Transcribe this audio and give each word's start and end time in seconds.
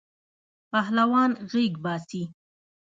پهلوان 0.71 1.31
غیږ 1.51 1.73
باسی. 1.83 2.23